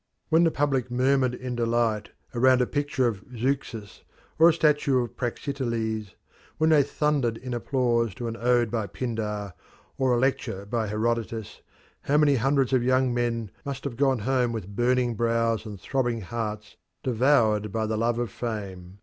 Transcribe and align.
When 0.29 0.43
the 0.45 0.49
public 0.49 0.89
murmured 0.89 1.35
in 1.35 1.55
delight 1.55 2.09
around 2.33 2.59
a 2.59 2.65
picture 2.65 3.07
of 3.07 3.23
Xeuxis 3.37 4.01
or 4.39 4.49
a 4.49 4.53
statue 4.53 4.97
of 5.03 5.15
Praxiteles, 5.15 6.15
when 6.57 6.71
they 6.71 6.81
thundered 6.81 7.37
in 7.37 7.53
applause 7.53 8.15
to 8.15 8.27
an 8.27 8.35
ode 8.35 8.71
by 8.71 8.87
Pindar 8.87 9.53
or 9.99 10.11
a 10.15 10.19
lecture 10.19 10.65
by 10.65 10.87
Herodotus, 10.87 11.61
how 12.01 12.17
many 12.17 12.37
hundreds 12.37 12.73
of 12.73 12.81
young 12.81 13.13
men 13.13 13.51
must 13.63 13.83
have 13.83 13.95
gone 13.95 14.17
home 14.25 14.51
with 14.51 14.75
burning 14.75 15.13
brows 15.13 15.67
and 15.67 15.79
throbbing 15.79 16.21
hearts, 16.21 16.77
devoured 17.03 17.71
by 17.71 17.85
the 17.85 17.95
love 17.95 18.17
of 18.17 18.31
fame! 18.31 18.97